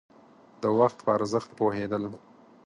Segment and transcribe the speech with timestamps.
[0.61, 2.03] د وخت په ارزښت پوهېدل.